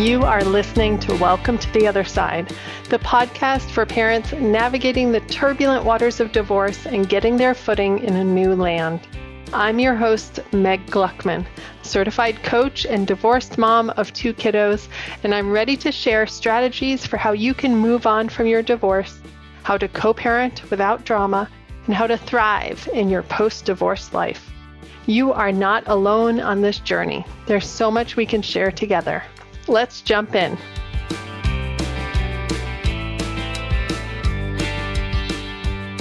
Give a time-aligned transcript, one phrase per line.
[0.00, 2.54] You are listening to Welcome to the Other Side,
[2.88, 8.16] the podcast for parents navigating the turbulent waters of divorce and getting their footing in
[8.16, 9.06] a new land.
[9.52, 11.44] I'm your host, Meg Gluckman,
[11.82, 14.88] certified coach and divorced mom of two kiddos,
[15.22, 19.20] and I'm ready to share strategies for how you can move on from your divorce,
[19.64, 21.46] how to co parent without drama,
[21.84, 24.50] and how to thrive in your post divorce life.
[25.04, 27.26] You are not alone on this journey.
[27.44, 29.22] There's so much we can share together.
[29.70, 30.56] Let's jump in.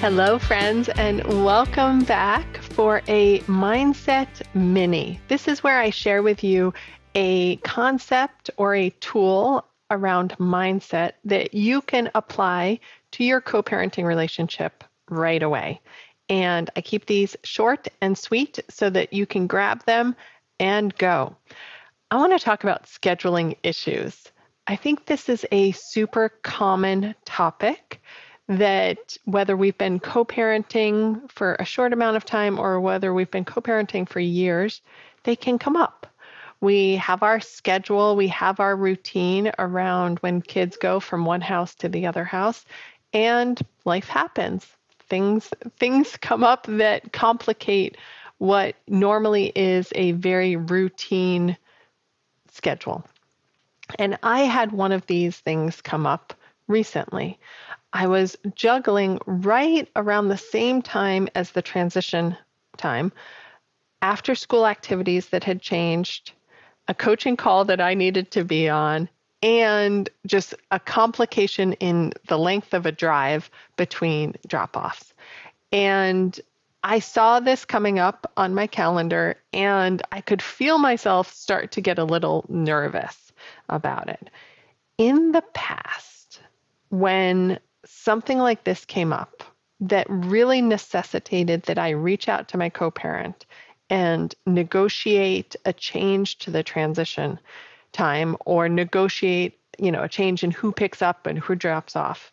[0.00, 5.20] Hello, friends, and welcome back for a Mindset Mini.
[5.28, 6.74] This is where I share with you
[7.14, 12.80] a concept or a tool around mindset that you can apply
[13.12, 15.80] to your co parenting relationship right away.
[16.28, 20.16] And I keep these short and sweet so that you can grab them
[20.58, 21.36] and go.
[22.12, 24.30] I want to talk about scheduling issues.
[24.66, 28.02] I think this is a super common topic
[28.48, 33.30] that whether we've been co parenting for a short amount of time or whether we've
[33.30, 34.82] been co parenting for years,
[35.22, 36.06] they can come up.
[36.60, 41.74] We have our schedule, we have our routine around when kids go from one house
[41.76, 42.66] to the other house,
[43.14, 44.66] and life happens
[45.08, 47.96] things things come up that complicate
[48.36, 51.56] what normally is a very routine
[52.52, 53.04] schedule.
[53.98, 56.32] And I had one of these things come up
[56.68, 57.38] recently.
[57.92, 62.36] I was juggling right around the same time as the transition
[62.76, 63.12] time,
[64.00, 66.32] after school activities that had changed,
[66.88, 69.08] a coaching call that I needed to be on,
[69.42, 75.12] and just a complication in the length of a drive between drop offs.
[75.70, 76.38] And
[76.84, 81.80] I saw this coming up on my calendar and I could feel myself start to
[81.80, 83.32] get a little nervous
[83.68, 84.30] about it.
[84.98, 86.40] In the past,
[86.88, 89.44] when something like this came up
[89.80, 93.46] that really necessitated that I reach out to my co parent
[93.88, 97.38] and negotiate a change to the transition
[97.92, 102.32] time or negotiate, you know, a change in who picks up and who drops off.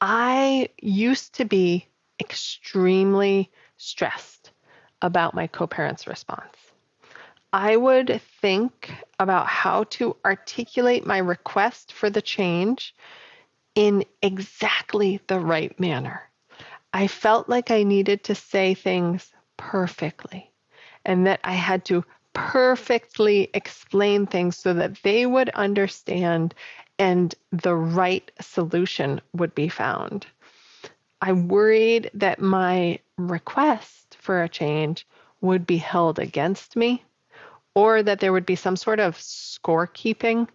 [0.00, 1.86] I used to be
[2.20, 4.52] extremely stressed
[5.02, 6.56] about my co parent's response.
[7.52, 12.94] I would think about how to articulate my request for the change
[13.74, 16.22] in exactly the right manner.
[16.92, 20.50] I felt like I needed to say things perfectly
[21.04, 26.54] and that I had to perfectly explain things so that they would understand
[26.98, 30.26] and the right solution would be found.
[31.24, 35.06] I worried that my request for a change
[35.40, 37.02] would be held against me
[37.74, 40.48] or that there would be some sort of scorekeeping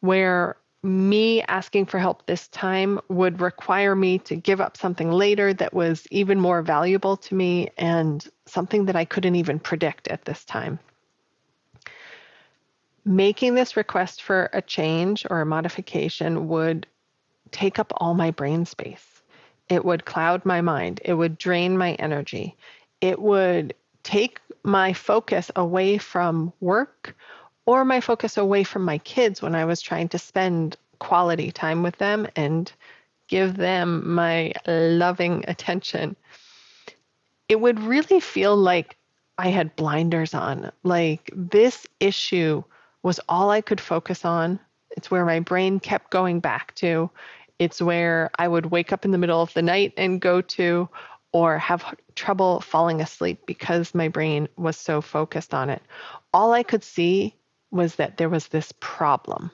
[0.00, 5.54] where me asking for help this time would require me to give up something later
[5.54, 10.26] that was even more valuable to me and something that I couldn't even predict at
[10.26, 10.78] this time
[13.06, 16.86] making this request for a change or a modification would
[17.50, 19.15] take up all my brain space.
[19.68, 21.00] It would cloud my mind.
[21.04, 22.56] It would drain my energy.
[23.00, 27.16] It would take my focus away from work
[27.66, 31.82] or my focus away from my kids when I was trying to spend quality time
[31.82, 32.72] with them and
[33.28, 36.16] give them my loving attention.
[37.48, 38.96] It would really feel like
[39.38, 40.70] I had blinders on.
[40.84, 42.62] Like this issue
[43.02, 44.58] was all I could focus on.
[44.96, 47.10] It's where my brain kept going back to.
[47.58, 50.88] It's where I would wake up in the middle of the night and go to,
[51.32, 55.82] or have trouble falling asleep because my brain was so focused on it.
[56.32, 57.34] All I could see
[57.70, 59.50] was that there was this problem,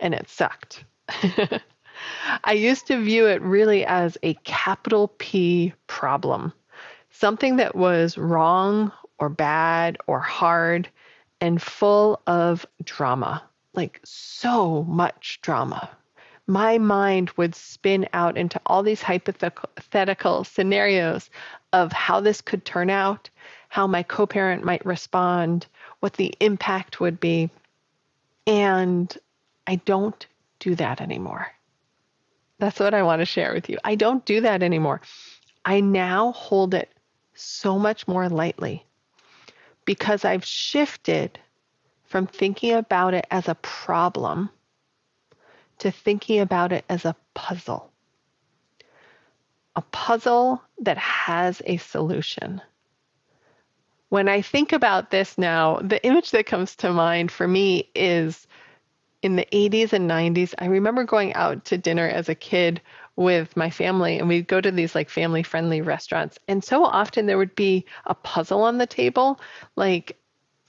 [0.00, 0.84] and it sucked.
[2.44, 6.52] I used to view it really as a capital P problem,
[7.10, 10.88] something that was wrong or bad or hard
[11.40, 13.42] and full of drama,
[13.74, 15.90] like so much drama.
[16.50, 21.28] My mind would spin out into all these hypothetical scenarios
[21.74, 23.28] of how this could turn out,
[23.68, 25.66] how my co parent might respond,
[26.00, 27.50] what the impact would be.
[28.46, 29.16] And
[29.66, 30.26] I don't
[30.58, 31.48] do that anymore.
[32.58, 33.76] That's what I want to share with you.
[33.84, 35.02] I don't do that anymore.
[35.66, 36.90] I now hold it
[37.34, 38.86] so much more lightly
[39.84, 41.38] because I've shifted
[42.06, 44.48] from thinking about it as a problem
[45.78, 47.92] to thinking about it as a puzzle.
[49.76, 52.60] A puzzle that has a solution.
[54.08, 58.46] when I think about this now, the image that comes to mind for me is
[59.22, 60.54] in the 80s and 90s.
[60.58, 62.80] I remember going out to dinner as a kid
[63.16, 66.38] with my family, and we'd go to these like family friendly restaurants.
[66.48, 69.40] And so often there would be a puzzle on the table,
[69.76, 70.16] like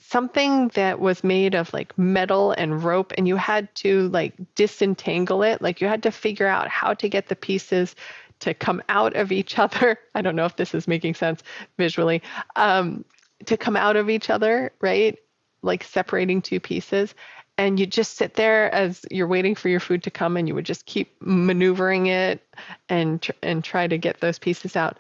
[0.10, 5.44] something that was made of like metal and rope, and you had to like disentangle
[5.44, 5.62] it.
[5.62, 7.96] Like you had to figure out how to get the pieces
[8.40, 10.00] to come out of each other.
[10.16, 11.44] I don't know if this is making sense
[11.78, 12.24] visually.
[12.56, 13.06] Um,
[13.46, 15.18] to come out of each other, right?
[15.62, 17.14] Like separating two pieces.
[17.58, 20.56] And you just sit there as you're waiting for your food to come, and you
[20.56, 22.42] would just keep maneuvering it
[22.88, 24.98] and and try to get those pieces out.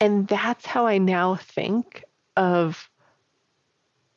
[0.00, 2.04] And that's how I now think
[2.36, 2.90] of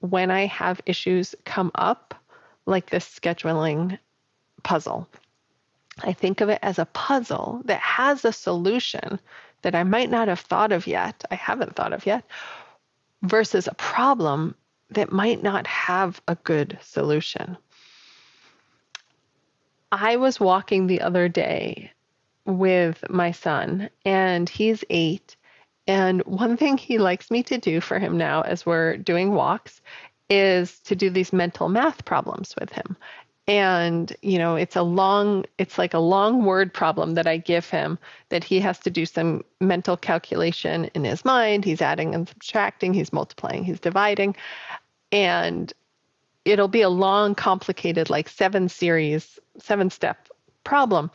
[0.03, 2.13] when I have issues come up,
[2.65, 3.97] like this scheduling
[4.61, 5.07] puzzle.
[5.99, 9.17] I think of it as a puzzle that has a solution
[9.61, 12.25] that I might not have thought of yet, I haven't thought of yet,
[13.21, 14.55] versus a problem
[14.89, 17.55] that might not have a good solution.
[19.89, 21.91] I was walking the other day
[22.43, 25.37] with my son, and he's eight.
[25.87, 29.81] And one thing he likes me to do for him now, as we're doing walks,
[30.29, 32.95] is to do these mental math problems with him.
[33.45, 37.69] And you know it's a long it's like a long word problem that i give
[37.69, 37.99] him
[38.29, 41.65] that he has to do some mental calculation in his mind.
[41.65, 42.93] He's adding and subtracting.
[42.93, 43.65] He's multiplying.
[43.65, 44.37] He's dividing.
[45.11, 45.73] And
[46.45, 50.29] it'll be a long complicated like seven series seven step
[50.63, 51.11] problem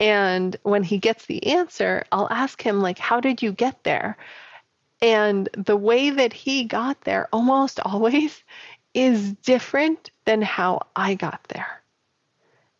[0.00, 4.16] and when he gets the answer i'll ask him like how did you get there
[5.02, 8.42] and the way that he got there almost always
[8.94, 11.82] is different than how I got there.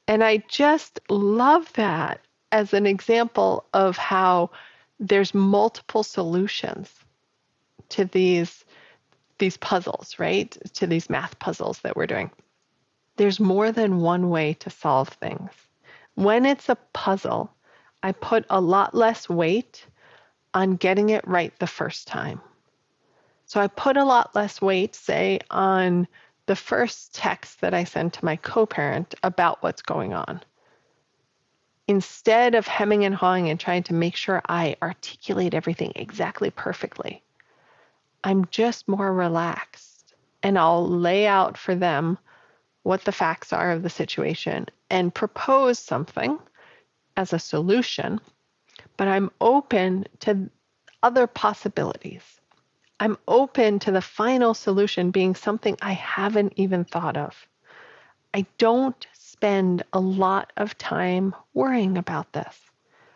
[0.08, 2.20] And I just love that
[2.52, 4.50] as an example of how
[4.98, 6.92] there's multiple solutions
[7.90, 8.64] to these
[9.38, 10.54] these puzzles, right?
[10.74, 12.30] To these math puzzles that we're doing.
[13.16, 15.50] There's more than one way to solve things.
[16.14, 17.50] When it's a puzzle,
[18.02, 19.86] I put a lot less weight
[20.54, 22.40] on getting it right the first time.
[23.46, 26.06] So I put a lot less weight, say, on
[26.46, 30.42] the first text that I send to my co parent about what's going on.
[31.88, 37.22] Instead of hemming and hawing and trying to make sure I articulate everything exactly perfectly,
[38.22, 42.18] I'm just more relaxed and I'll lay out for them
[42.82, 46.38] what the facts are of the situation and propose something
[47.16, 48.20] as a solution,
[48.96, 50.50] but I'm open to
[51.02, 52.22] other possibilities.
[52.98, 57.46] I'm open to the final solution being something I haven't even thought of.
[58.34, 62.58] I don't spend a lot of time worrying about this.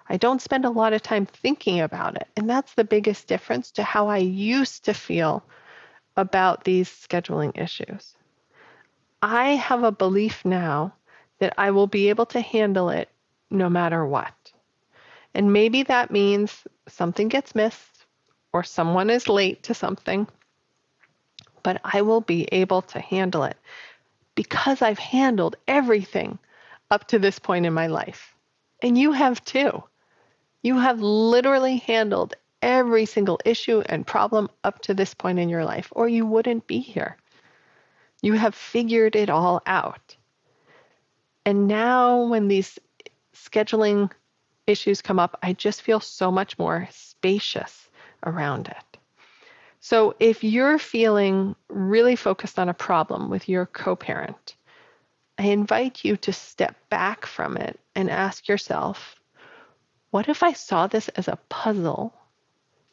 [0.08, 2.28] I don't spend a lot of time thinking about it.
[2.36, 5.44] And that's the biggest difference to how I used to feel
[6.16, 8.13] about these scheduling issues.
[9.26, 10.92] I have a belief now
[11.38, 13.08] that I will be able to handle it
[13.50, 14.34] no matter what.
[15.32, 18.04] And maybe that means something gets missed
[18.52, 20.26] or someone is late to something,
[21.62, 23.56] but I will be able to handle it
[24.34, 26.38] because I've handled everything
[26.90, 28.34] up to this point in my life.
[28.82, 29.82] And you have too.
[30.62, 35.64] You have literally handled every single issue and problem up to this point in your
[35.64, 37.16] life, or you wouldn't be here.
[38.24, 40.16] You have figured it all out.
[41.44, 42.78] And now, when these
[43.34, 44.10] scheduling
[44.66, 47.90] issues come up, I just feel so much more spacious
[48.24, 48.98] around it.
[49.80, 54.56] So if you're feeling really focused on a problem with your co parent,
[55.36, 59.20] I invite you to step back from it and ask yourself
[60.12, 62.14] what if I saw this as a puzzle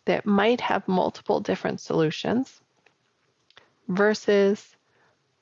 [0.04, 2.60] that might have multiple different solutions
[3.88, 4.76] versus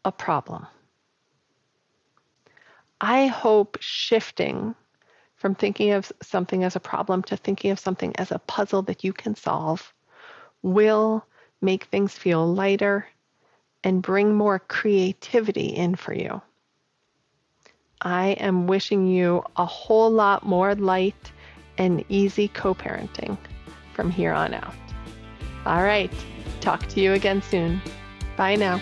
[0.05, 0.65] a problem?
[3.01, 4.75] I hope shifting
[5.35, 9.03] from thinking of something as a problem to thinking of something as a puzzle that
[9.03, 9.93] you can solve
[10.61, 11.25] will
[11.61, 13.07] make things feel lighter
[13.83, 16.41] and bring more creativity in for you.
[18.01, 21.31] I am wishing you a whole lot more light
[21.77, 23.37] and easy co parenting
[23.93, 24.73] from here on out.
[25.65, 26.11] All right,
[26.61, 27.81] talk to you again soon.
[28.37, 28.79] Bye now.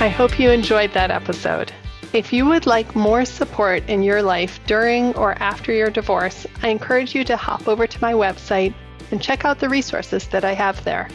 [0.00, 1.72] I hope you enjoyed that episode.
[2.12, 6.68] If you would like more support in your life during or after your divorce, I
[6.68, 8.74] encourage you to hop over to my website
[9.10, 11.08] and check out the resources that I have there.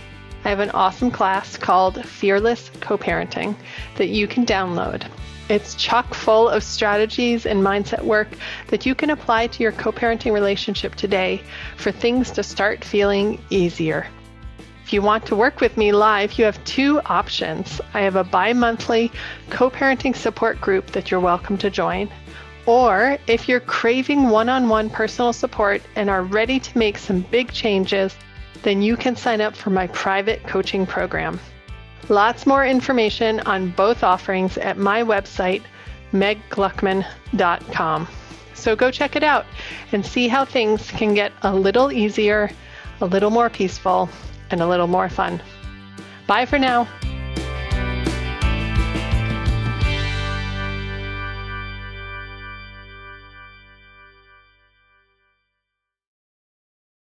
[0.43, 3.55] I have an awesome class called Fearless Co-Parenting
[3.95, 5.09] that you can download.
[5.47, 8.27] It's chock full of strategies and mindset work
[8.67, 11.41] that you can apply to your co-parenting relationship today
[11.77, 14.07] for things to start feeling easier.
[14.83, 17.79] If you want to work with me live, you have two options.
[17.93, 19.11] I have a bi monthly
[19.49, 22.09] co parenting support group that you're welcome to join.
[22.65, 27.21] Or if you're craving one on one personal support and are ready to make some
[27.31, 28.13] big changes,
[28.61, 31.39] then you can sign up for my private coaching program.
[32.09, 35.63] Lots more information on both offerings at my website,
[36.11, 38.07] meggluckman.com.
[38.53, 39.45] So go check it out
[39.93, 42.51] and see how things can get a little easier,
[43.01, 44.09] a little more peaceful,
[44.53, 45.41] and a little more fun.
[46.27, 46.87] Bye for now.